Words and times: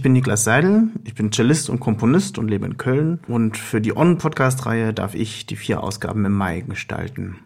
Ich 0.00 0.02
bin 0.02 0.14
Niklas 0.14 0.44
Seidel, 0.44 0.88
ich 1.04 1.14
bin 1.14 1.30
Cellist 1.30 1.68
und 1.68 1.78
Komponist 1.78 2.38
und 2.38 2.48
lebe 2.48 2.64
in 2.64 2.78
Köln 2.78 3.18
und 3.28 3.58
für 3.58 3.82
die 3.82 3.94
On-Podcast-Reihe 3.94 4.94
darf 4.94 5.14
ich 5.14 5.44
die 5.44 5.56
vier 5.56 5.82
Ausgaben 5.82 6.24
im 6.24 6.32
Mai 6.32 6.62
gestalten. 6.62 7.36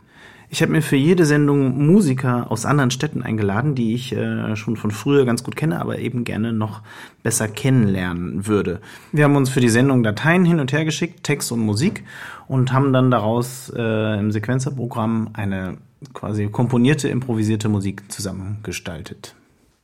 Ich 0.50 0.62
habe 0.62 0.70
mir 0.70 0.80
für 0.80 0.94
jede 0.94 1.26
Sendung 1.26 1.84
Musiker 1.84 2.52
aus 2.52 2.64
anderen 2.64 2.92
Städten 2.92 3.22
eingeladen, 3.22 3.74
die 3.74 3.92
ich 3.94 4.12
äh, 4.12 4.54
schon 4.54 4.76
von 4.76 4.92
früher 4.92 5.24
ganz 5.24 5.42
gut 5.42 5.56
kenne, 5.56 5.80
aber 5.80 5.98
eben 5.98 6.22
gerne 6.22 6.52
noch 6.52 6.82
besser 7.24 7.48
kennenlernen 7.48 8.46
würde. 8.46 8.80
Wir 9.10 9.24
haben 9.24 9.34
uns 9.34 9.50
für 9.50 9.60
die 9.60 9.68
Sendung 9.68 10.04
Dateien 10.04 10.44
hin 10.44 10.60
und 10.60 10.72
her 10.72 10.84
geschickt, 10.84 11.24
Text 11.24 11.50
und 11.50 11.58
Musik, 11.58 12.04
und 12.46 12.72
haben 12.72 12.92
dann 12.92 13.10
daraus 13.10 13.72
äh, 13.76 14.20
im 14.20 14.30
Sequenzerprogramm 14.30 15.30
eine 15.32 15.78
quasi 16.12 16.46
komponierte, 16.46 17.08
improvisierte 17.08 17.68
Musik 17.68 18.12
zusammengestaltet. 18.12 19.34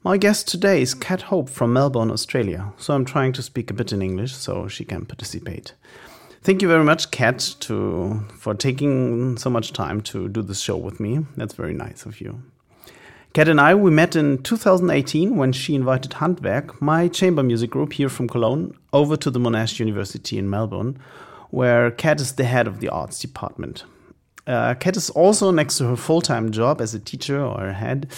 My 0.03 0.17
guest 0.17 0.49
today 0.49 0.81
is 0.81 0.95
Cat 0.95 1.21
Hope 1.21 1.51
from 1.51 1.75
Melbourne, 1.75 2.11
Australia. 2.11 2.73
So 2.79 2.95
I'm 2.95 3.05
trying 3.05 3.35
to 3.35 3.43
speak 3.43 3.71
a 3.71 3.75
bit 3.75 3.93
in 3.93 4.01
English 4.01 4.33
so 4.33 4.67
she 4.67 4.83
can 4.83 5.05
participate. 5.05 5.75
Thank 6.41 6.63
you 6.63 6.69
very 6.69 6.85
much, 6.85 7.11
Cat, 7.11 7.57
to 7.61 8.25
for 8.35 8.55
taking 8.55 9.37
so 9.37 9.51
much 9.51 9.75
time 9.75 10.01
to 10.03 10.31
do 10.31 10.41
this 10.41 10.59
show 10.59 10.79
with 10.79 11.01
me. 11.01 11.27
That's 11.37 11.53
very 11.53 11.75
nice 11.75 12.07
of 12.07 12.19
you. 12.19 12.41
Cat 13.35 13.49
and 13.49 13.61
I 13.61 13.75
we 13.75 13.91
met 13.91 14.17
in 14.17 14.43
2018 14.43 15.37
when 15.37 15.53
she 15.53 15.75
invited 15.75 16.13
Handwerk, 16.13 16.81
my 16.81 17.07
chamber 17.07 17.43
music 17.43 17.69
group 17.69 17.93
here 17.93 18.09
from 18.09 18.27
Cologne, 18.27 18.75
over 18.95 19.19
to 19.19 19.31
the 19.31 19.39
Monash 19.39 19.79
University 19.79 20.39
in 20.39 20.49
Melbourne, 20.49 20.99
where 21.51 21.91
Cat 21.91 22.23
is 22.23 22.33
the 22.33 22.45
head 22.45 22.67
of 22.67 22.81
the 22.81 22.89
arts 22.89 23.21
department. 23.21 23.85
Uh, 24.47 24.75
Cat 24.75 24.97
is 24.97 25.11
also, 25.11 25.51
next 25.51 25.79
to 25.79 25.87
her 25.87 25.97
full 25.97 26.21
time 26.21 26.51
job 26.51 26.81
as 26.81 26.95
a 26.95 26.99
teacher 26.99 27.41
or 27.41 27.69
a 27.69 27.73
head, 27.73 28.09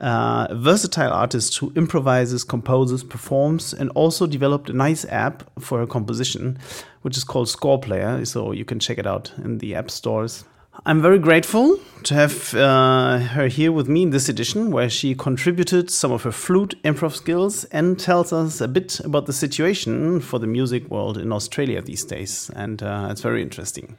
uh, 0.00 0.46
a 0.50 0.54
versatile 0.54 1.12
artist 1.12 1.56
who 1.58 1.72
improvises, 1.74 2.44
composes, 2.44 3.02
performs, 3.02 3.72
and 3.72 3.90
also 3.90 4.26
developed 4.26 4.70
a 4.70 4.72
nice 4.72 5.04
app 5.06 5.42
for 5.58 5.78
her 5.78 5.86
composition, 5.86 6.58
which 7.02 7.16
is 7.16 7.24
called 7.24 7.48
Score 7.48 7.80
Player. 7.80 8.24
So 8.24 8.52
you 8.52 8.64
can 8.64 8.78
check 8.78 8.98
it 8.98 9.06
out 9.06 9.32
in 9.42 9.58
the 9.58 9.74
app 9.74 9.90
stores. 9.90 10.44
I'm 10.86 11.02
very 11.02 11.18
grateful 11.18 11.78
to 12.04 12.14
have 12.14 12.54
uh, 12.54 13.18
her 13.18 13.46
here 13.46 13.70
with 13.70 13.88
me 13.88 14.04
in 14.04 14.10
this 14.10 14.30
edition, 14.30 14.70
where 14.70 14.88
she 14.88 15.14
contributed 15.14 15.90
some 15.90 16.12
of 16.12 16.22
her 16.22 16.32
flute 16.32 16.74
improv 16.82 17.14
skills 17.14 17.64
and 17.64 18.00
tells 18.00 18.32
us 18.32 18.60
a 18.60 18.68
bit 18.68 18.98
about 19.00 19.26
the 19.26 19.34
situation 19.34 20.20
for 20.20 20.38
the 20.38 20.46
music 20.46 20.90
world 20.90 21.18
in 21.18 21.30
Australia 21.30 21.82
these 21.82 22.04
days. 22.04 22.50
And 22.56 22.82
uh, 22.82 23.08
it's 23.10 23.20
very 23.20 23.42
interesting. 23.42 23.98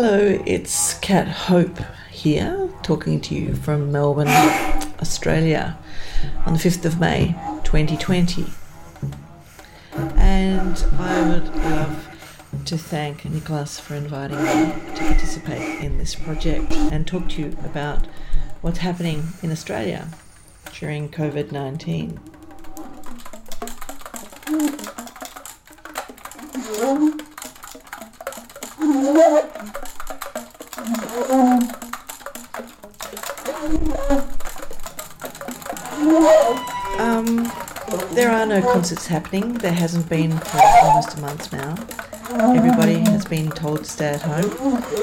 Hello, 0.00 0.40
it's 0.46 0.94
Cat 1.00 1.26
Hope 1.26 1.80
here, 2.08 2.70
talking 2.84 3.20
to 3.22 3.34
you 3.34 3.56
from 3.56 3.90
Melbourne, 3.90 4.28
Australia, 5.00 5.76
on 6.46 6.52
the 6.52 6.58
5th 6.60 6.84
of 6.84 7.00
May 7.00 7.34
2020. 7.64 8.46
And 10.14 10.84
I 11.00 11.28
would 11.28 11.52
love 11.52 12.62
to 12.66 12.78
thank 12.78 13.24
Nicholas 13.24 13.80
for 13.80 13.96
inviting 13.96 14.36
me 14.36 14.72
to 14.94 15.04
participate 15.04 15.82
in 15.82 15.98
this 15.98 16.14
project 16.14 16.72
and 16.72 17.04
talk 17.04 17.28
to 17.30 17.42
you 17.42 17.56
about 17.64 18.06
what's 18.60 18.78
happening 18.78 19.24
in 19.42 19.50
Australia 19.50 20.06
during 20.78 21.08
COVID 21.08 21.50
19. 21.50 22.20
Mm-hmm. 28.80 29.47
Are 38.78 38.82
no 38.82 38.88
concerts 38.88 39.06
happening. 39.06 39.54
There 39.54 39.72
hasn't 39.72 40.08
been 40.08 40.38
for 40.38 40.60
almost 40.82 41.18
a 41.18 41.20
month 41.20 41.52
now. 41.52 41.74
Everybody 42.54 42.98
has 43.10 43.24
been 43.24 43.50
told 43.50 43.80
to 43.80 43.84
stay 43.84 44.10
at 44.10 44.22
home, 44.22 44.50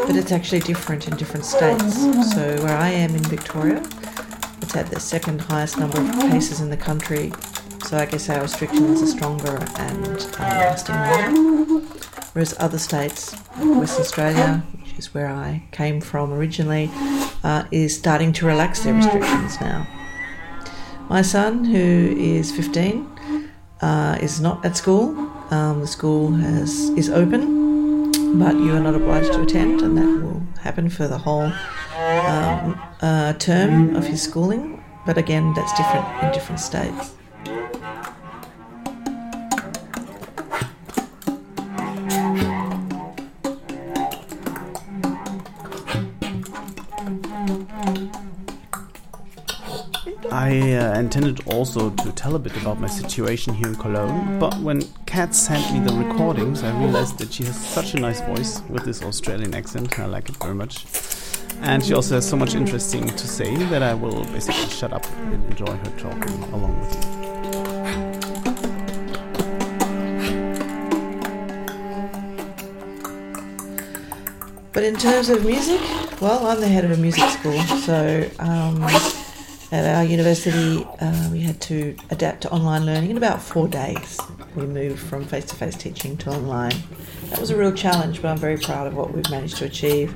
but 0.08 0.16
it's 0.16 0.32
actually 0.32 0.62
different 0.62 1.08
in 1.08 1.18
different 1.18 1.46
states. 1.46 1.96
So 2.34 2.56
where 2.64 2.78
I 2.78 2.90
am 2.90 3.16
in 3.16 3.24
Victoria, 3.24 3.84
it's 4.62 4.76
at 4.76 4.88
the 4.88 5.00
second 5.00 5.42
highest 5.42 5.78
number 5.78 6.00
of 6.00 6.10
cases 6.32 6.62
in 6.62 6.70
the 6.70 6.78
country. 6.78 7.34
So 7.86 7.98
I 7.98 8.06
guess 8.06 8.30
our 8.30 8.42
restrictions 8.42 9.02
are 9.02 9.08
stronger 9.08 9.58
and 9.78 10.08
um, 10.08 10.40
lasting 10.40 10.96
longer. 10.96 11.86
Whereas 12.34 12.56
other 12.60 12.80
states, 12.80 13.36
like 13.58 13.90
Australia, 13.90 14.64
which 14.80 14.98
is 14.98 15.14
where 15.14 15.28
I 15.28 15.64
came 15.72 16.02
from 16.02 16.32
originally, 16.32 16.90
uh, 17.44 17.66
is 17.72 17.96
starting 17.96 18.32
to 18.34 18.46
relax 18.46 18.84
their 18.84 18.94
restrictions 18.94 19.60
now. 19.60 19.88
My 21.10 21.22
son, 21.22 21.66
who 21.66 22.16
is 22.18 22.52
15, 22.52 23.15
uh, 23.82 24.18
is 24.22 24.40
not 24.40 24.66
at 24.66 24.78
school. 24.78 25.16
Um, 25.52 25.82
the 25.82 25.88
school 25.88 26.32
has 26.32 26.90
is 26.98 27.10
open, 27.10 28.12
but 28.40 28.56
you 28.56 28.72
are 28.76 28.80
not 28.80 28.96
obliged 28.96 29.34
to 29.34 29.42
attend, 29.42 29.82
and 29.82 29.98
that 29.98 30.24
will 30.24 30.42
happen 30.62 30.90
for 30.90 31.08
the 31.08 31.18
whole 31.18 31.52
um, 32.26 32.80
uh, 33.02 33.34
term 33.34 33.96
of 33.96 34.06
his 34.08 34.22
schooling. 34.22 34.84
but 35.06 35.18
again, 35.18 35.54
that's 35.54 35.74
different 35.74 36.06
in 36.24 36.32
different 36.32 36.60
states. 36.60 37.15
I 50.56 50.74
uh, 50.74 51.00
intended 51.00 51.46
also 51.48 51.90
to 51.90 52.12
tell 52.14 52.36
a 52.36 52.40
bit 52.40 52.56
about 52.56 52.80
my 52.80 52.88
situation 52.88 53.54
here 53.54 53.68
in 53.68 53.76
Cologne, 53.76 54.40
but 54.40 54.58
when 54.60 54.84
Cat 55.06 55.36
sent 55.36 55.74
me 55.74 55.80
the 55.86 55.94
recordings, 55.94 56.64
I 56.64 56.72
realized 56.80 57.18
that 57.18 57.34
she 57.34 57.44
has 57.44 57.60
such 57.60 57.94
a 57.94 58.00
nice 58.00 58.22
voice 58.22 58.62
with 58.70 58.86
this 58.86 59.04
Australian 59.04 59.54
accent. 59.54 60.00
I 60.00 60.06
like 60.06 60.30
it 60.30 60.38
very 60.38 60.56
much. 60.56 60.86
And 61.62 61.84
she 61.84 61.94
also 61.94 62.16
has 62.16 62.30
so 62.30 62.38
much 62.38 62.56
interesting 62.56 63.06
to 63.06 63.28
say 63.28 63.54
that 63.66 63.84
I 63.84 63.94
will 63.94 64.24
basically 64.26 64.70
shut 64.70 64.94
up 64.94 65.06
and 65.18 65.44
enjoy 65.52 65.76
her 65.76 65.92
talking 65.98 66.44
along 66.54 66.80
with 66.80 66.94
you. 66.96 67.02
But 74.72 74.84
in 74.84 74.96
terms 74.96 75.30
of 75.30 75.46
music, 75.46 75.82
well, 76.22 76.48
I'm 76.48 76.62
the 76.62 76.68
head 76.68 76.86
of 76.86 76.92
a 76.92 76.98
music 76.98 77.30
school, 77.30 77.60
so 77.62 78.30
um, 78.40 78.82
at 79.72 79.96
our 79.96 80.04
university 80.04 80.86
uh, 81.00 81.30
we 81.32 81.42
had 81.42 81.60
to 81.62 81.96
adapt 82.12 82.42
to 82.42 82.52
online 82.52 82.86
learning 82.86 83.10
in 83.10 83.18
about 83.18 83.42
four 83.42 83.68
days. 83.68 84.20
We 84.56 84.66
moved 84.66 85.00
from 85.00 85.26
face 85.26 85.46
to 85.46 85.56
face 85.56 85.76
teaching 85.76 86.18
to 86.18 86.30
online. 86.30 86.76
That 87.30 87.40
was 87.40 87.50
a 87.50 87.58
real 87.58 87.72
challenge, 87.72 88.22
but 88.22 88.30
I'm 88.30 88.38
very 88.38 88.58
proud 88.58 88.88
of 88.88 88.96
what 88.96 89.14
we've 89.14 89.30
managed 89.30 89.58
to 89.58 89.66
achieve. 89.66 90.14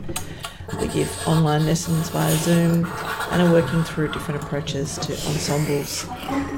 We 0.79 0.87
give 0.87 1.27
online 1.27 1.65
lessons 1.65 2.09
via 2.09 2.35
Zoom 2.37 2.85
and 3.31 3.41
are 3.41 3.51
working 3.51 3.83
through 3.83 4.11
different 4.11 4.43
approaches 4.43 4.97
to 4.99 5.13
ensembles. 5.13 6.07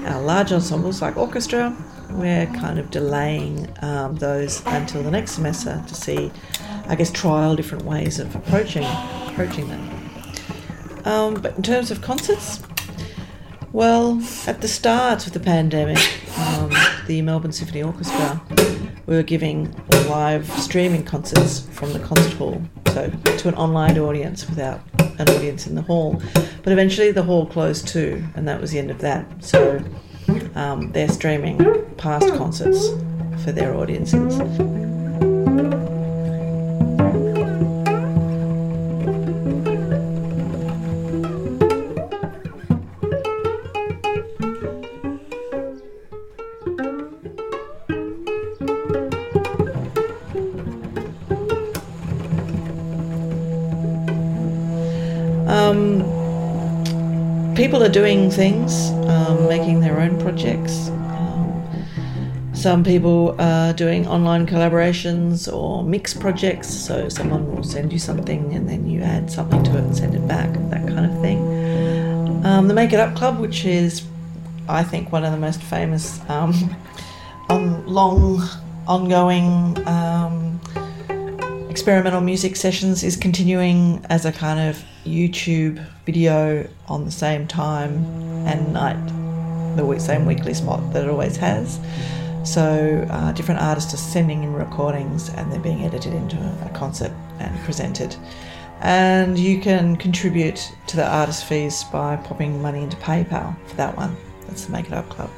Our 0.05 0.21
large 0.21 0.51
ensembles, 0.51 1.01
like 1.01 1.15
orchestra, 1.15 1.75
we're 2.11 2.45
kind 2.47 2.77
of 2.77 2.91
delaying 2.91 3.73
um, 3.81 4.15
those 4.15 4.61
until 4.65 5.01
the 5.01 5.11
next 5.11 5.31
semester 5.31 5.81
to 5.87 5.95
see, 5.95 6.31
I 6.87 6.95
guess, 6.95 7.09
trial 7.09 7.55
different 7.55 7.85
ways 7.85 8.19
of 8.19 8.35
approaching 8.35 8.85
approaching 9.27 9.69
them. 9.69 10.01
Um, 11.05 11.35
but 11.35 11.55
in 11.55 11.63
terms 11.63 11.89
of 11.89 12.01
concerts, 12.01 12.61
well, 13.73 14.21
at 14.47 14.61
the 14.61 14.67
start 14.67 15.27
of 15.27 15.33
the 15.33 15.39
pandemic, 15.39 15.99
um, 16.37 16.71
the 17.07 17.21
Melbourne 17.21 17.51
Symphony 17.51 17.83
Orchestra 17.83 18.41
we 19.11 19.17
were 19.17 19.23
giving 19.23 19.69
live 20.07 20.49
streaming 20.51 21.03
concerts 21.03 21.67
from 21.71 21.91
the 21.91 21.99
concert 21.99 22.31
hall, 22.33 22.61
so 22.93 23.09
to 23.37 23.47
an 23.49 23.55
online 23.55 23.97
audience 23.97 24.47
without 24.47 24.79
an 25.19 25.27
audience 25.29 25.67
in 25.67 25.75
the 25.75 25.81
hall. 25.81 26.21
But 26.63 26.71
eventually 26.71 27.11
the 27.11 27.23
hall 27.23 27.45
closed 27.45 27.89
too, 27.89 28.23
and 28.35 28.47
that 28.47 28.61
was 28.61 28.71
the 28.71 28.79
end 28.79 28.89
of 28.89 28.99
that. 28.99 29.25
So 29.43 29.83
um, 30.55 30.93
they're 30.93 31.09
streaming 31.09 31.57
past 31.97 32.33
concerts 32.35 32.87
for 33.43 33.51
their 33.51 33.75
audiences. 33.75 34.39
People 57.81 57.89
are 57.89 58.05
doing 58.05 58.29
things, 58.29 58.91
um, 59.09 59.47
making 59.47 59.79
their 59.79 59.99
own 59.99 60.15
projects. 60.19 60.89
Um, 60.89 61.83
some 62.53 62.83
people 62.83 63.35
are 63.39 63.73
doing 63.73 64.07
online 64.07 64.45
collaborations 64.45 65.51
or 65.51 65.83
mixed 65.83 66.19
projects, 66.19 66.69
so 66.69 67.09
someone 67.09 67.55
will 67.55 67.63
send 67.63 67.91
you 67.91 67.97
something 67.97 68.53
and 68.53 68.69
then 68.69 68.87
you 68.87 69.01
add 69.01 69.31
something 69.31 69.63
to 69.63 69.71
it 69.71 69.83
and 69.83 69.97
send 69.97 70.13
it 70.13 70.27
back, 70.27 70.53
that 70.69 70.87
kind 70.87 71.07
of 71.07 71.21
thing. 71.21 72.45
Um, 72.45 72.67
the 72.67 72.75
Make 72.75 72.93
It 72.93 72.99
Up 72.99 73.15
Club, 73.15 73.39
which 73.39 73.65
is, 73.65 74.03
I 74.69 74.83
think, 74.83 75.11
one 75.11 75.25
of 75.25 75.31
the 75.31 75.39
most 75.39 75.63
famous 75.63 76.19
um, 76.29 76.53
on 77.49 77.83
long, 77.87 78.43
ongoing 78.85 79.75
um, 79.87 80.61
experimental 81.67 82.21
music 82.21 82.57
sessions, 82.57 83.03
is 83.03 83.15
continuing 83.15 84.05
as 84.11 84.23
a 84.25 84.31
kind 84.31 84.59
of 84.69 84.83
YouTube 85.03 85.83
video 86.11 86.67
on 86.89 87.05
the 87.05 87.11
same 87.11 87.47
time 87.47 88.03
and 88.45 88.73
night, 88.73 89.01
the 89.77 89.97
same 89.99 90.25
weekly 90.25 90.53
spot 90.53 90.81
that 90.91 91.05
it 91.05 91.09
always 91.09 91.37
has. 91.37 91.79
So 92.43 93.07
uh, 93.09 93.31
different 93.31 93.61
artists 93.61 93.93
are 93.93 94.03
sending 94.15 94.43
in 94.43 94.53
recordings 94.53 95.29
and 95.29 95.49
they're 95.49 95.59
being 95.59 95.85
edited 95.85 96.13
into 96.13 96.35
a 96.65 96.69
concert 96.73 97.13
and 97.39 97.57
presented. 97.61 98.13
And 98.81 99.39
you 99.39 99.61
can 99.61 99.95
contribute 99.95 100.73
to 100.87 100.97
the 100.97 101.07
artist 101.07 101.45
fees 101.45 101.85
by 101.85 102.17
popping 102.17 102.61
money 102.61 102.83
into 102.83 102.97
PayPal 102.97 103.55
for 103.67 103.75
that 103.75 103.95
one. 103.95 104.17
That's 104.47 104.65
the 104.65 104.73
Make 104.73 104.87
It 104.87 104.93
Up 104.93 105.07
Club. 105.07 105.29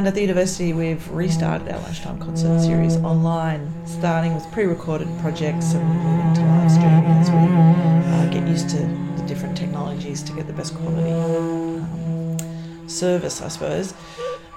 And 0.00 0.06
at 0.06 0.14
the 0.14 0.22
university, 0.22 0.72
we've 0.72 1.06
restarted 1.10 1.68
our 1.68 1.78
lunchtime 1.80 2.18
concert 2.18 2.60
series 2.60 2.96
online, 2.98 3.70
starting 3.86 4.34
with 4.34 4.50
pre 4.50 4.64
recorded 4.64 5.08
projects 5.20 5.74
and 5.74 5.86
moving 5.86 6.34
to 6.34 6.40
live 6.40 6.70
streaming 6.70 7.04
as 7.04 7.30
we 7.30 7.36
uh, 7.36 8.26
get 8.30 8.48
used 8.48 8.70
to 8.70 8.78
the 8.78 9.24
different 9.26 9.56
technologies 9.56 10.22
to 10.22 10.32
get 10.32 10.46
the 10.46 10.52
best 10.52 10.74
quality 10.74 11.12
um, 11.12 12.88
service, 12.88 13.42
I 13.42 13.48
suppose. 13.48 13.92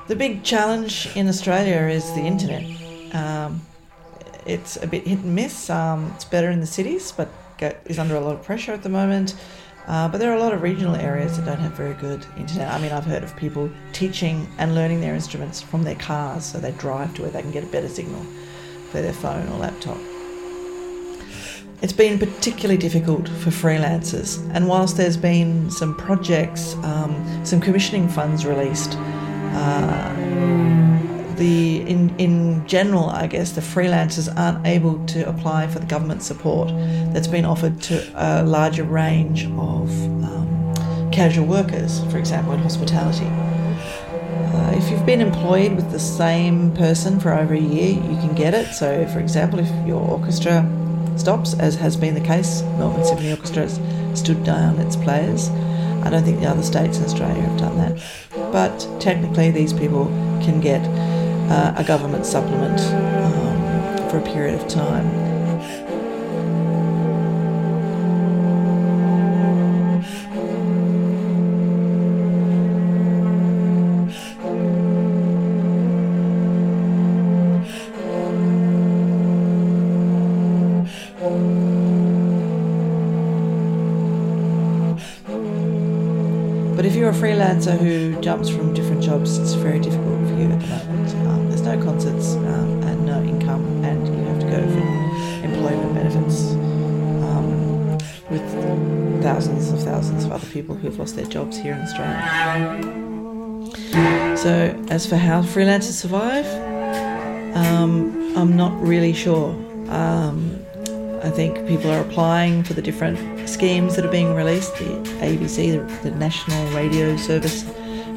The 0.08 0.16
big 0.16 0.44
challenge 0.44 1.10
in 1.16 1.28
Australia 1.28 1.88
is 1.88 2.06
the 2.14 2.22
internet. 2.22 2.83
It's 4.46 4.78
a 4.78 4.88
bit 4.88 5.08
hit 5.08 5.20
and 5.20 5.36
miss. 5.36 5.70
Um, 5.70 6.12
it's 6.16 6.26
better 6.26 6.50
in 6.50 6.60
the 6.60 6.68
cities, 6.68 7.12
but 7.12 7.30
go- 7.58 7.76
is 7.86 8.00
under 8.00 8.16
a 8.16 8.20
lot 8.20 8.36
of 8.36 8.44
pressure 8.44 8.74
at 8.74 8.84
the 8.84 8.90
moment. 8.90 9.36
Uh, 9.88 10.08
but 10.08 10.18
there 10.18 10.32
are 10.32 10.36
a 10.36 10.40
lot 10.40 10.54
of 10.54 10.62
regional 10.62 10.96
areas 10.96 11.36
that 11.38 11.46
don't 11.46 11.60
have 11.60 11.74
very 11.74 11.94
good 11.96 12.26
internet. 12.38 12.72
I 12.72 12.80
mean, 12.80 12.92
I've 12.92 13.06
heard 13.06 13.24
of 13.24 13.36
people 13.36 13.70
teaching 13.92 14.48
and 14.58 14.76
learning 14.76 15.02
their 15.02 15.14
instruments 15.14 15.62
from 15.62 15.84
their 15.84 15.96
cars, 15.96 16.46
so 16.46 16.58
they 16.58 16.72
drive 16.72 17.14
to 17.16 17.24
where 17.24 17.32
they 17.32 17.42
can 17.42 17.52
get 17.52 17.64
a 17.66 17.68
better 17.68 17.90
signal 17.90 18.24
for 18.92 19.02
their 19.02 19.12
phone 19.14 19.48
or 19.50 19.58
laptop. 19.58 19.98
It's 21.82 21.92
been 21.92 22.18
particularly 22.18 22.78
difficult 22.78 23.28
for 23.28 23.50
freelancers, 23.50 24.40
and 24.54 24.70
whilst 24.70 24.96
there's 24.96 25.18
been 25.18 25.70
some 25.70 25.98
projects, 25.98 26.76
um, 26.76 27.46
some 27.46 27.60
commissioning 27.60 28.08
funds 28.08 28.46
released, 28.46 28.94
uh, 28.96 30.14
the 31.44 31.82
in 31.82 32.02
in 32.18 32.66
general, 32.68 33.10
I 33.10 33.28
guess 33.28 33.52
the 33.52 33.62
freelancers 33.62 34.28
aren't 34.38 34.66
able 34.66 35.06
to 35.08 35.28
apply 35.28 35.68
for 35.68 35.80
the 35.80 35.86
government 35.86 36.24
support 36.24 36.70
that's 37.14 37.28
been 37.28 37.44
offered 37.44 37.82
to 37.90 37.96
a 38.16 38.44
larger 38.44 38.86
range 38.86 39.46
of 39.46 39.90
um, 40.30 41.10
casual 41.12 41.46
workers, 41.46 42.02
for 42.12 42.18
example, 42.18 42.54
in 42.54 42.60
hospitality. 42.60 43.28
Uh, 44.54 44.72
if 44.78 44.90
you've 44.90 45.06
been 45.06 45.20
employed 45.20 45.76
with 45.76 45.92
the 45.92 46.00
same 46.00 46.72
person 46.76 47.20
for 47.20 47.34
over 47.34 47.54
a 47.54 47.60
year, 47.60 47.90
you 47.90 48.18
can 48.24 48.34
get 48.36 48.54
it. 48.54 48.68
So, 48.74 49.06
for 49.08 49.20
example, 49.20 49.60
if 49.60 49.70
your 49.86 50.02
orchestra 50.02 50.64
stops, 51.18 51.54
as 51.56 51.76
has 51.76 51.96
been 51.98 52.14
the 52.14 52.28
case. 52.34 52.62
Melbourne 52.78 53.06
Symphony 53.06 53.32
Orchestra 53.32 53.64
has 53.64 53.80
stood 54.20 54.44
down 54.44 54.80
its 54.80 54.96
players. 54.96 55.50
I 56.06 56.10
don't 56.10 56.24
think 56.24 56.40
the 56.40 56.48
other 56.48 56.64
states 56.64 56.98
in 56.98 57.04
Australia 57.04 57.42
have 57.42 57.60
done 57.60 57.78
that. 57.78 57.94
But 58.52 58.88
technically, 59.00 59.52
these 59.52 59.74
people 59.74 60.06
can 60.46 60.60
get 60.60 60.82
uh, 61.50 61.74
a 61.76 61.84
government 61.84 62.26
supplement 62.26 62.80
um, 62.80 64.10
for 64.10 64.18
a 64.18 64.22
period 64.22 64.60
of 64.60 64.68
time. 64.68 65.34
But 86.76 86.86
if 86.90 86.96
you're 86.96 87.12
a 87.12 87.14
freelancer 87.14 87.78
who 87.78 88.20
jumps 88.20 88.50
from 88.50 88.74
different 88.74 89.02
jobs, 89.02 89.38
it's 89.38 89.54
very 89.54 89.80
difficult 89.80 90.03
thousands 99.34 99.72
of 99.72 99.82
thousands 99.82 100.26
of 100.26 100.32
other 100.32 100.46
people 100.48 100.76
who 100.76 100.88
have 100.88 101.00
lost 101.00 101.16
their 101.16 101.26
jobs 101.26 101.58
here 101.58 101.74
in 101.74 101.82
Australia. 101.82 102.22
So, 104.38 104.86
as 104.90 105.08
for 105.08 105.16
how 105.16 105.42
freelancers 105.42 105.94
survive, 105.94 106.46
um, 107.56 108.38
I'm 108.38 108.56
not 108.56 108.80
really 108.80 109.12
sure. 109.12 109.50
Um, 109.90 110.64
I 111.24 111.32
think 111.32 111.68
people 111.68 111.90
are 111.90 112.02
applying 112.02 112.64
for 112.64 112.74
the 112.76 112.82
different 112.84 113.50
schemes 113.50 113.96
that 113.96 114.06
are 114.06 114.12
being 114.12 114.36
released. 114.36 114.76
The 114.76 115.02
ABC, 115.22 115.72
the, 115.72 116.10
the 116.10 116.16
National 116.16 116.64
Radio 116.76 117.18
Service, 117.18 117.64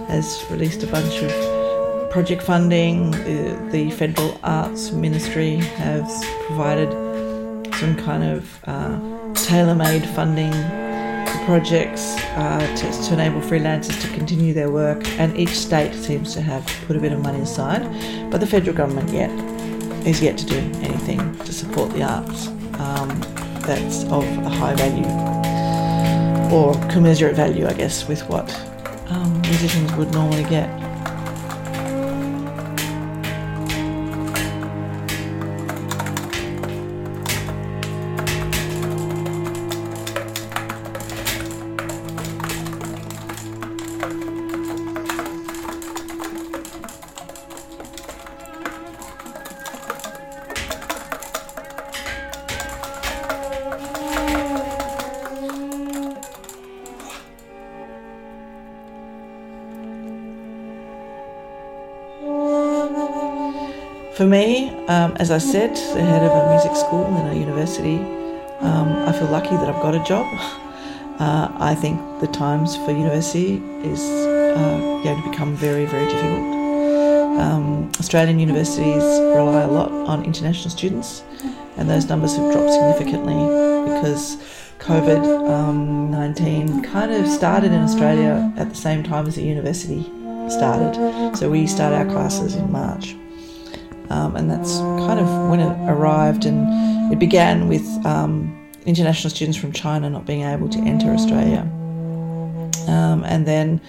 has 0.09 0.45
released 0.51 0.83
a 0.83 0.87
bunch 0.87 1.23
of 1.23 2.11
project 2.11 2.43
funding. 2.43 3.13
The, 3.13 3.69
the 3.73 3.91
Federal 3.91 4.39
Arts 4.43 4.91
Ministry 4.91 5.57
has 5.57 6.25
provided 6.47 6.91
some 7.77 7.97
kind 7.97 8.23
of 8.23 8.61
uh, 8.65 9.33
tailor-made 9.33 10.05
funding 10.11 10.53
for 10.53 10.86
projects 11.47 12.17
uh, 12.35 12.59
to, 12.77 13.09
to 13.09 13.15
enable 13.15 13.41
freelancers 13.41 13.99
to 14.03 14.09
continue 14.09 14.53
their 14.53 14.69
work. 14.69 15.07
And 15.21 15.37
each 15.39 15.57
state 15.57 15.95
seems 15.95 16.35
to 16.35 16.41
have 16.43 16.67
put 16.87 16.97
a 16.97 17.01
bit 17.01 17.13
of 17.13 17.21
money 17.23 17.41
aside, 17.41 17.83
but 18.31 18.41
the 18.41 18.47
federal 18.47 18.77
government 18.77 19.11
yet 19.11 19.31
is 20.05 20.21
yet 20.21 20.37
to 20.39 20.45
do 20.45 20.59
anything 20.83 21.21
to 21.39 21.53
support 21.53 21.93
the 21.93 22.03
arts 22.03 22.49
um, 22.81 23.09
that's 23.63 24.03
of 24.05 24.25
a 24.45 24.51
high 24.51 24.75
value 24.75 25.07
or 26.53 26.75
commensurate 26.91 27.37
value, 27.37 27.67
I 27.67 27.73
guess, 27.75 28.09
with 28.09 28.29
what 28.29 28.53
um, 29.09 29.41
musicians 29.43 29.93
would 29.95 30.13
normally 30.13 30.45
get. 30.45 30.86
For 64.17 64.25
me, 64.25 64.71
um, 64.87 65.15
as 65.21 65.31
I 65.31 65.37
said, 65.37 65.77
the 65.77 66.01
head 66.01 66.23
of 66.23 66.33
a 66.33 66.51
music 66.51 66.75
school 66.75 67.05
and 67.05 67.37
a 67.37 67.39
university, 67.39 67.99
um, 68.61 68.89
I 69.07 69.13
feel 69.13 69.29
lucky 69.29 69.51
that 69.51 69.69
I've 69.69 69.83
got 69.83 69.95
a 69.95 70.03
job. 70.05 70.27
Uh, 71.19 71.51
I 71.59 71.75
think 71.75 71.99
the 72.21 72.27
times 72.27 72.77
for 72.77 72.91
university 72.91 73.55
is 73.83 74.03
uh, 74.03 75.01
going 75.03 75.23
to 75.23 75.31
become 75.31 75.57
very, 75.57 75.87
very 75.87 76.05
difficult. 76.05 77.41
Um, 77.41 77.91
Australian 77.99 78.39
universities 78.39 79.03
rely 79.03 79.63
a 79.63 79.67
lot 79.67 79.91
on 79.91 80.27
international 80.27 80.69
students, 80.69 81.25
and 81.79 81.89
those 81.89 82.07
numbers 82.07 82.37
have 82.37 82.53
dropped 82.53 82.71
significantly 82.71 83.33
because 83.95 84.37
COVID 84.79 85.23
19 86.11 86.83
kind 86.83 87.13
of 87.15 87.27
started 87.27 87.73
in 87.73 87.81
Australia 87.81 88.53
at 88.59 88.69
the 88.69 88.77
same 88.77 89.03
time 89.03 89.27
as 89.27 89.37
the 89.37 89.43
university 89.43 90.03
started. 90.51 91.35
So 91.35 91.49
we 91.49 91.67
start 91.67 91.95
our 91.95 92.05
classes 92.05 92.57
in 92.57 92.71
March. 92.71 93.17
Um, 94.11 94.37
and 94.37 94.51
that's 94.51 94.79
kind 94.79 95.19
of 95.19 95.51
when 95.51 95.61
it 95.61 95.91
arrived, 95.91 96.45
and 96.45 97.13
it 97.13 97.19
began 97.19 97.69
with 97.69 97.85
um, 98.07 98.57
international 98.85 99.31
students 99.31 99.59
from 99.59 99.73
China 99.73 100.09
not 100.09 100.27
being 100.27 100.43
able 100.43 100.69
to 100.69 100.79
enter 100.79 101.11
Australia, 101.11 101.61
um, 102.87 103.25
and 103.25 103.47
then 103.47 103.81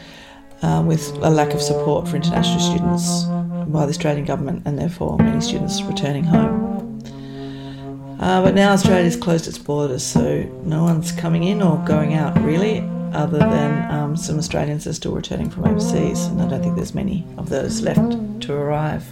uh, 0.64 0.84
with 0.86 1.08
a 1.22 1.30
lack 1.30 1.54
of 1.54 1.62
support 1.62 2.08
for 2.08 2.16
international 2.16 2.60
students 2.60 3.26
by 3.68 3.86
the 3.86 3.90
Australian 3.90 4.26
government, 4.26 4.64
and 4.66 4.80
therefore 4.80 5.18
many 5.18 5.40
students 5.40 5.82
returning 5.84 6.24
home. 6.24 6.66
Uh, 8.20 8.42
but 8.42 8.56
now 8.56 8.74
Australia's 8.74 9.16
closed 9.16 9.48
its 9.48 9.60
borders, 9.60 10.04
so 10.04 10.42
no 10.64 10.84
one's 10.84 11.12
coming 11.12 11.44
in 11.44 11.62
or 11.62 11.78
going 11.86 12.16
out 12.16 12.36
really, 12.42 12.80
other 13.14 13.38
than 13.38 13.92
um, 13.92 14.18
some 14.18 14.40
Australians 14.40 14.88
are 14.88 14.94
still 14.94 15.14
returning 15.14 15.50
from 15.52 15.66
overseas, 15.66 16.26
and 16.26 16.42
I 16.42 16.48
don't 16.48 16.64
think 16.64 16.76
there's 16.76 16.96
many 16.96 17.24
of 17.38 17.50
those 17.50 17.82
left 17.82 18.42
to 18.42 18.54
arrive. 18.54 19.06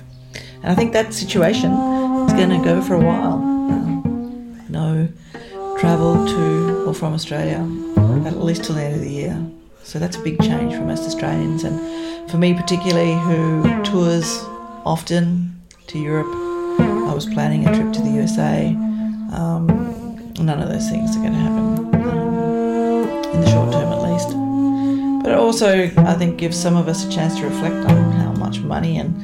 And 0.65 0.71
I 0.71 0.75
think 0.75 0.93
that 0.93 1.13
situation 1.13 1.71
is 1.71 2.33
going 2.33 2.49
to 2.49 2.59
go 2.63 2.81
for 2.81 2.95
a 2.95 2.99
while. 2.99 3.33
Um, 3.33 4.65
no 4.67 5.07
travel 5.77 6.25
to 6.25 6.85
or 6.87 6.93
from 6.95 7.13
Australia, 7.13 7.59
at 8.25 8.37
least 8.37 8.63
till 8.63 8.73
the 8.73 8.81
end 8.81 8.95
of 8.95 9.01
the 9.01 9.11
year. 9.11 9.45
So 9.83 9.99
that's 9.99 10.17
a 10.17 10.21
big 10.21 10.41
change 10.41 10.73
for 10.73 10.81
most 10.81 11.03
Australians, 11.03 11.63
and 11.63 12.31
for 12.31 12.37
me 12.37 12.55
particularly, 12.55 13.13
who 13.13 13.83
tours 13.83 14.39
often 14.87 15.61
to 15.85 15.99
Europe. 15.99 16.33
I 16.79 17.13
was 17.13 17.27
planning 17.27 17.67
a 17.67 17.75
trip 17.75 17.93
to 17.93 18.01
the 18.01 18.09
USA. 18.09 18.69
Um, 19.33 19.67
none 20.39 20.59
of 20.59 20.69
those 20.69 20.89
things 20.89 21.15
are 21.15 21.19
going 21.19 21.33
to 21.33 21.37
happen 21.37 21.95
um, 22.09 23.07
in 23.35 23.41
the 23.41 23.49
short 23.51 23.71
term, 23.71 23.93
at 23.93 24.01
least. 24.01 24.29
But 25.21 25.31
it 25.31 25.37
also, 25.37 25.91
I 25.95 26.15
think, 26.15 26.39
gives 26.39 26.59
some 26.59 26.75
of 26.75 26.87
us 26.87 27.05
a 27.05 27.11
chance 27.11 27.35
to 27.35 27.43
reflect 27.43 27.75
on 27.75 28.13
how 28.13 28.31
much 28.31 28.61
money 28.61 28.97
and 28.97 29.15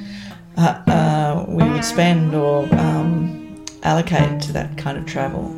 we 1.53 1.69
would 1.69 1.85
spend 1.85 2.33
or 2.33 2.63
um, 2.75 3.65
allocate 3.83 4.41
to 4.43 4.53
that 4.53 4.77
kind 4.77 4.97
of 4.97 5.05
travel. 5.05 5.55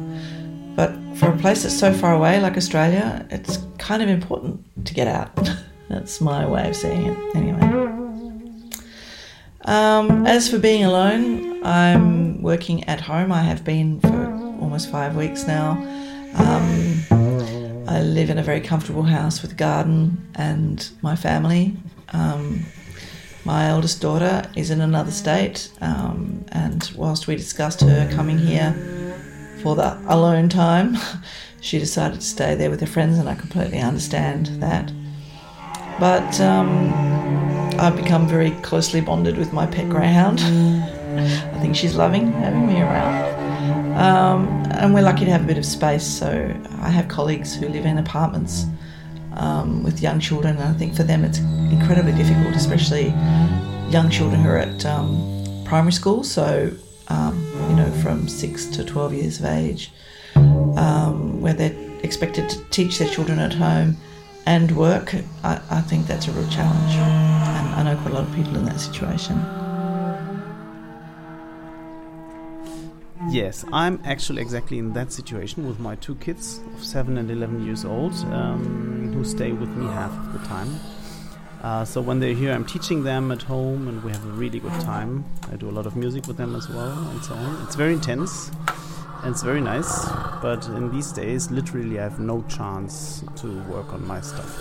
But 0.76 0.92
for 1.16 1.30
a 1.30 1.38
place 1.38 1.64
that's 1.64 1.78
so 1.78 1.94
far 1.94 2.14
away, 2.14 2.40
like 2.42 2.58
Australia, 2.58 3.26
it's 3.30 3.60
kind 3.78 4.02
of 4.02 4.10
important 4.10 4.86
to 4.86 4.94
get 4.94 5.08
out. 5.08 5.50
that's 5.90 6.20
my 6.20 6.46
way 6.46 6.70
of 6.70 6.76
seeing 6.76 7.06
it, 7.06 7.36
anyway. 7.36 7.84
Um, 9.66 10.26
as 10.26 10.50
for 10.50 10.60
being 10.60 10.84
alone, 10.84 11.64
I'm 11.64 12.42
working 12.42 12.84
at 12.86 13.00
home. 13.00 13.32
I 13.32 13.44
have 13.44 13.64
been 13.64 14.00
for 14.02 14.34
almost 14.60 14.92
five 14.92 15.16
weeks 15.16 15.48
now. 15.48 15.72
Um, 16.36 17.04
I 17.88 18.02
live 18.02 18.30
in 18.30 18.38
a 18.38 18.44
very 18.44 18.60
comfortable 18.60 19.04
house 19.04 19.42
with 19.42 19.52
a 19.52 19.56
garden 19.56 20.30
and 20.36 20.90
my 21.02 21.16
family. 21.16 21.78
Um, 22.10 22.66
my 23.46 23.68
eldest 23.68 24.02
daughter 24.02 24.50
is 24.56 24.72
in 24.72 24.82
another 24.82 25.12
state, 25.12 25.70
um, 25.82 26.46
and 26.50 26.90
whilst 26.96 27.28
we 27.28 27.36
discussed 27.36 27.82
her 27.82 28.10
coming 28.14 28.38
here 28.38 28.74
for 29.62 29.76
the 29.76 29.98
alone 30.08 30.48
time, 30.48 30.98
she 31.62 31.80
decided 31.80 32.22
to 32.22 32.26
stay 32.26 32.56
there 32.56 32.70
with 32.70 32.80
her 32.80 32.88
friends, 32.88 33.18
and 33.18 33.28
I 33.28 33.36
completely 33.36 33.80
understand 33.80 34.48
that. 34.62 34.92
But 36.00 36.40
um, 36.40 36.94
I've 37.80 37.96
become 37.96 38.28
very 38.28 38.52
closely 38.62 39.02
bonded 39.02 39.38
with 39.38 39.52
my 39.52 39.66
pet 39.66 39.90
greyhound. 39.90 40.40
I 40.44 41.60
think 41.60 41.76
she's 41.76 41.96
loving 41.96 42.32
having 42.32 42.66
me 42.66 42.82
around. 42.82 43.34
Um, 43.98 44.48
and 44.72 44.94
we're 44.94 45.04
lucky 45.04 45.26
to 45.26 45.32
have 45.32 45.44
a 45.44 45.48
bit 45.48 45.58
of 45.58 45.66
space, 45.66 46.06
so 46.06 46.54
I 46.82 46.90
have 46.90 47.08
colleagues 47.08 47.56
who 47.56 47.68
live 47.70 47.86
in 47.86 47.98
apartments 47.98 48.66
um, 49.38 49.84
with 49.84 50.02
young 50.02 50.20
children, 50.20 50.58
and 50.58 50.64
I 50.64 50.74
think 50.74 50.96
for 50.96 51.04
them 51.04 51.24
it's 51.24 51.40
incredibly 51.72 52.14
difficult, 52.14 52.56
especially 52.56 53.08
young 53.90 54.10
children 54.10 54.42
who 54.42 54.50
are 54.50 54.58
at 54.58 54.86
um, 54.86 55.64
primary 55.66 55.92
school, 55.92 56.24
so 56.24 56.72
um, 57.08 57.36
you 57.70 57.76
know 57.76 57.92
from 58.04 58.28
six 58.28 58.66
to 58.68 58.84
twelve 58.84 59.14
years 59.14 59.40
of 59.40 59.46
age, 59.46 59.92
um, 60.36 61.42
where 61.42 61.54
they're 61.54 61.76
expected 62.04 62.50
to 62.50 62.64
teach 62.66 63.00
their 63.00 63.10
children 63.10 63.40
at 63.40 63.54
home 63.54 63.98
and 64.46 64.76
work. 64.76 65.16
I, 65.44 65.62
I 65.70 65.82
think 65.82 66.08
that's 66.08 66.28
a 66.28 66.32
real 66.32 66.50
challenge, 66.50 66.94
and 66.96 67.76
I 67.76 67.84
know 67.84 68.00
quite 68.02 68.12
a 68.12 68.16
lot 68.16 68.28
of 68.28 68.36
people 68.36 68.56
in 68.58 68.66
that 68.66 68.80
situation. 68.80 69.38
Yes, 73.30 73.64
I'm 73.72 74.02
actually 74.06 74.42
exactly 74.42 74.78
in 74.78 74.94
that 74.94 75.12
situation 75.12 75.66
with 75.66 75.80
my 75.80 75.96
two 75.96 76.16
kids 76.16 76.60
of 76.76 76.84
7 76.84 77.18
and 77.18 77.32
11 77.32 77.66
years 77.66 77.86
old 77.86 78.14
um, 78.32 79.03
stay 79.24 79.52
with 79.52 79.70
me 79.70 79.86
half 79.88 80.12
of 80.12 80.34
the 80.34 80.48
time. 80.48 80.80
Uh, 81.62 81.86
so 81.86 82.02
when 82.02 82.20
they're 82.20 82.34
here, 82.34 82.52
I'm 82.52 82.66
teaching 82.66 83.04
them 83.04 83.32
at 83.32 83.42
home 83.44 83.88
and 83.88 84.04
we 84.04 84.12
have 84.12 84.26
a 84.26 84.32
really 84.32 84.60
good 84.60 84.80
time. 84.82 85.24
I 85.52 85.56
do 85.56 85.70
a 85.70 85.72
lot 85.72 85.86
of 85.86 85.96
music 85.96 86.28
with 86.28 86.38
them 86.38 86.56
as 86.56 86.68
well 86.68 87.08
and 87.10 87.24
so 87.24 87.34
on. 87.34 87.64
It's 87.64 87.76
very 87.76 87.94
intense 87.94 88.52
and 89.24 89.32
it's 89.32 89.44
very 89.44 89.62
nice, 89.62 90.06
but 90.42 90.68
in 90.68 90.92
these 90.92 91.14
days, 91.14 91.50
literally, 91.50 92.00
I 92.00 92.04
have 92.04 92.20
no 92.20 92.44
chance 92.50 93.24
to 93.38 93.64
work 93.64 93.94
on 93.94 94.06
my 94.06 94.20
stuff. 94.20 94.52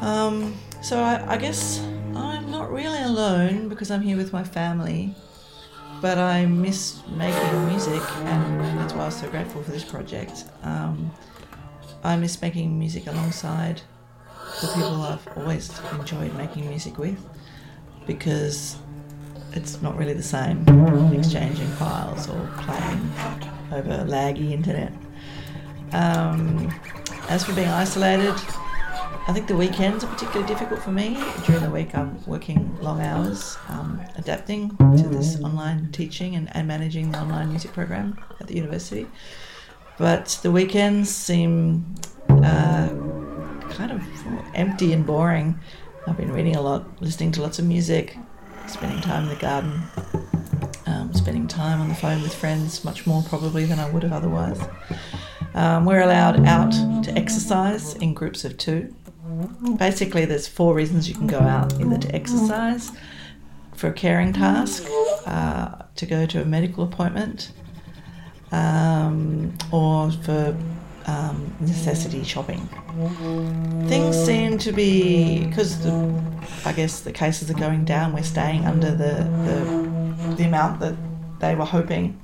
Um, 0.00 0.56
so 0.82 0.98
I, 0.98 1.34
I 1.34 1.36
guess 1.36 1.80
I'm 2.16 2.50
not 2.50 2.72
really 2.72 3.02
alone 3.02 3.68
because 3.68 3.92
I'm 3.92 4.02
here 4.02 4.16
with 4.16 4.32
my 4.32 4.42
family, 4.42 5.14
but 6.00 6.18
I 6.18 6.46
miss 6.46 7.00
making 7.08 7.66
music, 7.66 8.02
and 8.24 8.60
that's 8.78 8.92
why 8.92 9.02
I 9.02 9.06
was 9.06 9.16
so 9.16 9.28
grateful 9.28 9.62
for 9.62 9.70
this 9.70 9.84
project. 9.84 10.44
Um, 10.62 11.10
I 12.04 12.16
miss 12.16 12.40
making 12.40 12.78
music 12.78 13.06
alongside 13.06 13.82
the 14.60 14.68
people 14.68 15.02
I've 15.02 15.28
always 15.36 15.70
enjoyed 15.92 16.34
making 16.34 16.68
music 16.68 16.98
with 16.98 17.24
because 18.06 18.76
it's 19.52 19.82
not 19.82 19.96
really 19.96 20.14
the 20.14 20.22
same 20.22 20.62
exchanging 21.12 21.68
files 21.72 22.28
or 22.28 22.50
playing 22.58 23.12
over 23.72 24.04
laggy 24.08 24.52
internet. 24.52 24.92
Um, 25.92 26.72
as 27.28 27.44
for 27.44 27.52
being 27.54 27.68
isolated, 27.68 28.34
I 29.28 29.32
think 29.34 29.46
the 29.46 29.56
weekends 29.56 30.04
are 30.04 30.06
particularly 30.06 30.48
difficult 30.48 30.80
for 30.80 30.90
me. 30.90 31.22
During 31.44 31.62
the 31.62 31.68
week, 31.68 31.94
I'm 31.94 32.24
working 32.24 32.74
long 32.80 33.02
hours, 33.02 33.58
um, 33.68 34.00
adapting 34.16 34.74
to 34.78 35.06
this 35.06 35.38
online 35.40 35.92
teaching 35.92 36.34
and, 36.34 36.48
and 36.56 36.66
managing 36.66 37.12
the 37.12 37.20
online 37.20 37.50
music 37.50 37.74
program 37.74 38.18
at 38.40 38.46
the 38.46 38.54
university. 38.54 39.06
But 39.98 40.38
the 40.42 40.50
weekends 40.50 41.14
seem 41.14 41.94
uh, 42.30 42.88
kind 43.68 43.92
of 43.92 44.02
empty 44.54 44.94
and 44.94 45.04
boring. 45.04 45.60
I've 46.06 46.16
been 46.16 46.32
reading 46.32 46.56
a 46.56 46.62
lot, 46.62 47.02
listening 47.02 47.30
to 47.32 47.42
lots 47.42 47.58
of 47.58 47.66
music, 47.66 48.16
spending 48.66 49.02
time 49.02 49.24
in 49.24 49.28
the 49.28 49.36
garden, 49.36 49.82
um, 50.86 51.12
spending 51.12 51.46
time 51.46 51.82
on 51.82 51.90
the 51.90 51.94
phone 51.94 52.22
with 52.22 52.34
friends, 52.34 52.82
much 52.82 53.06
more 53.06 53.22
probably 53.24 53.66
than 53.66 53.78
I 53.78 53.90
would 53.90 54.04
have 54.04 54.12
otherwise. 54.12 54.58
Um, 55.52 55.84
we're 55.84 56.00
allowed 56.00 56.46
out 56.46 56.72
to 57.04 57.12
exercise 57.12 57.94
in 57.96 58.14
groups 58.14 58.46
of 58.46 58.56
two. 58.56 58.94
Basically, 59.76 60.24
there's 60.24 60.48
four 60.48 60.74
reasons 60.74 61.08
you 61.08 61.14
can 61.14 61.26
go 61.26 61.38
out 61.40 61.78
either 61.80 61.98
to 61.98 62.14
exercise, 62.14 62.90
for 63.74 63.88
a 63.88 63.92
caring 63.92 64.32
task, 64.32 64.84
uh, 65.26 65.82
to 65.94 66.06
go 66.06 66.26
to 66.26 66.42
a 66.42 66.44
medical 66.44 66.84
appointment, 66.84 67.52
um, 68.52 69.56
or 69.70 70.10
for 70.10 70.56
um, 71.06 71.54
necessity 71.60 72.22
shopping. 72.24 72.68
Things 73.88 74.16
seem 74.16 74.58
to 74.58 74.72
be 74.72 75.46
because 75.46 75.86
I 76.66 76.72
guess 76.72 77.00
the 77.00 77.12
cases 77.12 77.50
are 77.50 77.54
going 77.54 77.84
down. 77.84 78.12
We're 78.12 78.22
staying 78.22 78.66
under 78.66 78.90
the 78.90 79.24
the, 79.46 80.34
the 80.36 80.44
amount 80.44 80.80
that 80.80 80.94
they 81.40 81.54
were 81.54 81.64
hoping. 81.64 82.20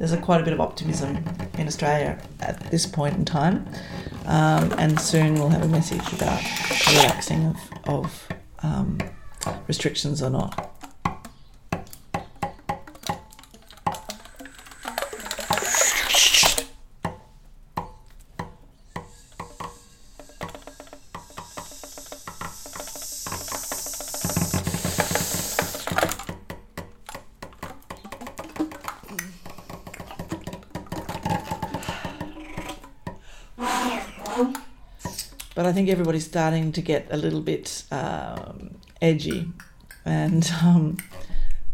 There's 0.00 0.12
a 0.12 0.16
quite 0.16 0.40
a 0.40 0.44
bit 0.44 0.54
of 0.54 0.62
optimism 0.62 1.22
in 1.58 1.66
Australia 1.66 2.18
at 2.40 2.58
this 2.70 2.86
point 2.86 3.16
in 3.16 3.26
time, 3.26 3.68
um, 4.24 4.72
and 4.78 4.98
soon 4.98 5.34
we'll 5.34 5.50
have 5.50 5.60
a 5.60 5.68
message 5.68 6.00
about 6.14 6.42
relaxing 6.88 7.44
of, 7.44 7.56
of 7.84 8.28
um, 8.62 8.98
restrictions 9.68 10.22
or 10.22 10.30
not. 10.30 10.79
Think 35.80 35.88
everybody's 35.88 36.26
starting 36.26 36.72
to 36.72 36.82
get 36.82 37.06
a 37.10 37.16
little 37.16 37.40
bit 37.40 37.84
um, 37.90 38.74
edgy 39.00 39.50
and 40.04 40.52
um, 40.62 40.98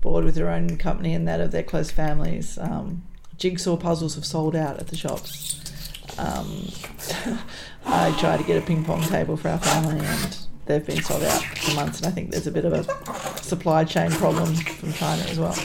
bored 0.00 0.24
with 0.24 0.36
their 0.36 0.48
own 0.48 0.76
company 0.76 1.12
and 1.12 1.26
that 1.26 1.40
of 1.40 1.50
their 1.50 1.64
close 1.64 1.90
families. 1.90 2.56
Um, 2.56 3.02
jigsaw 3.36 3.76
puzzles 3.76 4.14
have 4.14 4.24
sold 4.24 4.54
out 4.54 4.78
at 4.78 4.86
the 4.86 4.96
shops. 4.96 5.60
Um, 6.18 6.68
I 7.86 8.16
tried 8.20 8.36
to 8.36 8.44
get 8.44 8.62
a 8.62 8.64
ping 8.64 8.84
pong 8.84 9.02
table 9.02 9.36
for 9.36 9.48
our 9.48 9.58
family 9.58 9.98
and 9.98 10.38
they've 10.66 10.86
been 10.86 11.02
sold 11.02 11.24
out 11.24 11.42
for 11.42 11.74
months, 11.74 11.98
and 11.98 12.06
I 12.06 12.12
think 12.12 12.30
there's 12.30 12.46
a 12.46 12.52
bit 12.52 12.64
of 12.64 12.74
a 12.74 12.84
supply 13.42 13.82
chain 13.82 14.12
problem 14.12 14.54
from 14.54 14.92
China 14.92 15.22
as 15.22 15.40
well. 15.40 15.56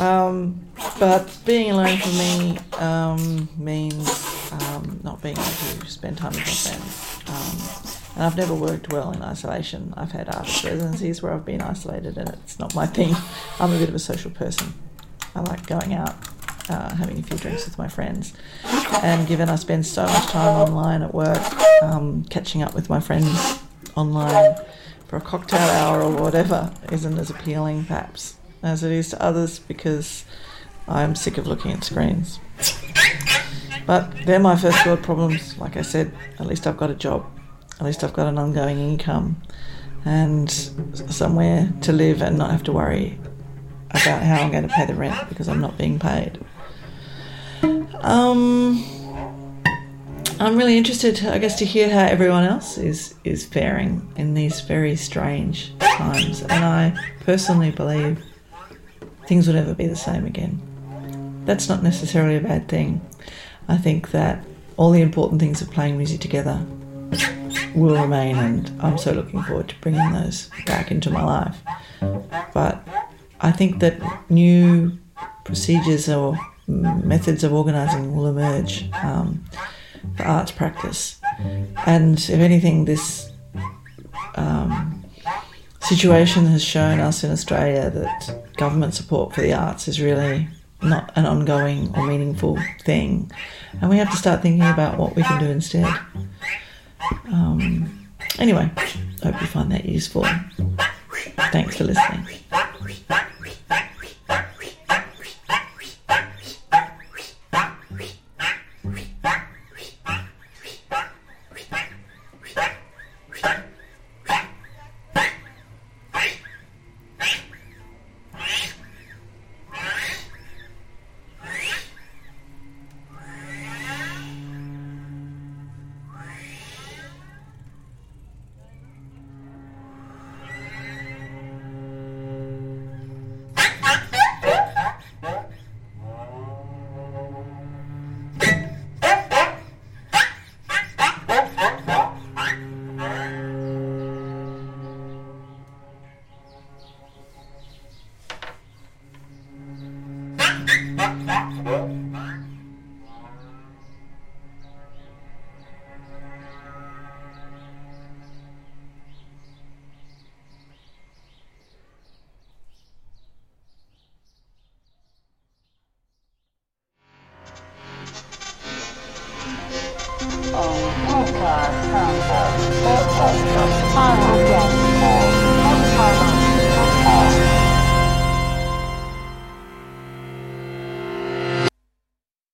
Um, 0.00 0.60
but 0.98 1.38
being 1.44 1.70
alone 1.70 1.98
for 1.98 2.08
me 2.08 2.58
um, 2.80 3.48
means 3.56 4.29
um, 4.52 5.00
not 5.02 5.22
being 5.22 5.36
able 5.36 5.44
to 5.44 5.86
spend 5.86 6.18
time 6.18 6.32
with 6.32 6.40
my 6.40 6.44
friends. 6.44 7.22
Um, 7.28 8.00
and 8.16 8.24
I've 8.24 8.36
never 8.36 8.54
worked 8.54 8.92
well 8.92 9.12
in 9.12 9.22
isolation. 9.22 9.94
I've 9.96 10.12
had 10.12 10.28
artist 10.34 10.64
residencies 10.64 11.22
where 11.22 11.32
I've 11.32 11.44
been 11.44 11.62
isolated, 11.62 12.18
and 12.18 12.28
it's 12.30 12.58
not 12.58 12.74
my 12.74 12.86
thing. 12.86 13.14
I'm 13.60 13.72
a 13.72 13.78
bit 13.78 13.88
of 13.88 13.94
a 13.94 14.00
social 14.00 14.30
person. 14.30 14.74
I 15.34 15.40
like 15.40 15.66
going 15.66 15.94
out, 15.94 16.14
uh, 16.68 16.94
having 16.96 17.18
a 17.18 17.22
few 17.22 17.38
drinks 17.38 17.64
with 17.64 17.78
my 17.78 17.88
friends. 17.88 18.34
And 19.02 19.28
given 19.28 19.48
I 19.48 19.56
spend 19.56 19.86
so 19.86 20.02
much 20.04 20.26
time 20.26 20.56
online 20.56 21.02
at 21.02 21.14
work, 21.14 21.40
um, 21.82 22.24
catching 22.24 22.62
up 22.62 22.74
with 22.74 22.90
my 22.90 23.00
friends 23.00 23.60
online 23.96 24.56
for 25.06 25.16
a 25.16 25.20
cocktail 25.20 25.60
hour 25.60 26.02
or 26.02 26.10
whatever 26.10 26.72
isn't 26.90 27.18
as 27.18 27.30
appealing, 27.30 27.84
perhaps, 27.84 28.36
as 28.62 28.82
it 28.82 28.92
is 28.92 29.10
to 29.10 29.22
others 29.22 29.58
because 29.60 30.24
I'm 30.88 31.14
sick 31.14 31.38
of 31.38 31.46
looking 31.46 31.72
at 31.72 31.84
screens. 31.84 32.40
But 33.86 34.12
they're 34.26 34.38
my 34.40 34.56
first 34.56 34.84
world 34.86 35.02
problems. 35.02 35.58
Like 35.58 35.76
I 35.76 35.82
said, 35.82 36.12
at 36.38 36.46
least 36.46 36.66
I've 36.66 36.76
got 36.76 36.90
a 36.90 36.94
job, 36.94 37.26
at 37.78 37.84
least 37.84 38.04
I've 38.04 38.12
got 38.12 38.26
an 38.26 38.38
ongoing 38.38 38.78
income, 38.78 39.40
and 40.04 40.50
somewhere 40.50 41.72
to 41.82 41.92
live 41.92 42.22
and 42.22 42.38
not 42.38 42.50
have 42.50 42.62
to 42.64 42.72
worry 42.72 43.18
about 43.90 44.22
how 44.22 44.42
I'm 44.42 44.50
going 44.50 44.68
to 44.68 44.74
pay 44.74 44.86
the 44.86 44.94
rent 44.94 45.28
because 45.28 45.48
I'm 45.48 45.60
not 45.60 45.76
being 45.76 45.98
paid. 45.98 46.38
Um, 48.02 48.84
I'm 50.38 50.56
really 50.56 50.78
interested, 50.78 51.24
I 51.26 51.38
guess, 51.38 51.58
to 51.58 51.66
hear 51.66 51.90
how 51.90 52.04
everyone 52.04 52.44
else 52.44 52.78
is 52.78 53.14
is 53.24 53.44
faring 53.44 54.10
in 54.16 54.34
these 54.34 54.60
very 54.62 54.96
strange 54.96 55.76
times, 55.78 56.42
and 56.42 56.64
I 56.64 56.94
personally 57.20 57.70
believe 57.70 58.24
things 59.26 59.46
will 59.46 59.54
never 59.54 59.74
be 59.74 59.86
the 59.86 59.96
same 59.96 60.24
again. 60.24 61.42
That's 61.44 61.68
not 61.68 61.82
necessarily 61.82 62.36
a 62.36 62.40
bad 62.40 62.68
thing. 62.68 63.00
I 63.70 63.76
think 63.76 64.10
that 64.10 64.44
all 64.76 64.90
the 64.90 65.00
important 65.00 65.40
things 65.40 65.62
of 65.62 65.70
playing 65.70 65.96
music 65.96 66.20
together 66.20 66.60
will 67.74 67.94
remain, 67.94 68.36
and 68.36 68.70
I'm 68.80 68.98
so 68.98 69.12
looking 69.12 69.42
forward 69.44 69.68
to 69.68 69.76
bringing 69.80 70.12
those 70.12 70.50
back 70.66 70.90
into 70.90 71.08
my 71.08 71.22
life. 71.22 71.62
But 72.52 72.86
I 73.40 73.52
think 73.52 73.78
that 73.78 74.00
new 74.28 74.98
procedures 75.44 76.08
or 76.08 76.36
methods 76.66 77.44
of 77.44 77.52
organising 77.52 78.16
will 78.16 78.26
emerge 78.26 78.90
um, 79.04 79.44
for 80.16 80.24
arts 80.24 80.50
practice. 80.50 81.20
And 81.86 82.18
if 82.18 82.30
anything, 82.30 82.86
this 82.86 83.30
um, 84.34 85.04
situation 85.80 86.46
has 86.46 86.64
shown 86.64 86.98
us 86.98 87.22
in 87.22 87.30
Australia 87.30 87.88
that 87.90 88.56
government 88.56 88.94
support 88.94 89.32
for 89.32 89.42
the 89.42 89.52
arts 89.52 89.86
is 89.86 90.00
really 90.00 90.48
not 90.82 91.12
an 91.16 91.26
ongoing 91.26 91.94
or 91.96 92.06
meaningful 92.06 92.58
thing. 92.84 93.30
And 93.80 93.90
we 93.90 93.98
have 93.98 94.10
to 94.10 94.16
start 94.16 94.42
thinking 94.42 94.66
about 94.66 94.98
what 94.98 95.14
we 95.16 95.22
can 95.22 95.40
do 95.40 95.50
instead. 95.50 95.86
Um, 97.26 98.08
anyway, 98.38 98.70
hope 99.22 99.40
you 99.40 99.46
find 99.46 99.70
that 99.72 99.84
useful. 99.84 100.24
Thanks 101.52 101.76
for 101.76 101.84
listening. 101.84 102.26